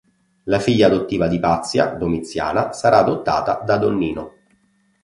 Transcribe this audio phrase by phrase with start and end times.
[0.45, 4.33] La figlia adottiva di Ipazia, Domiziana, sarà adottata da Donnino.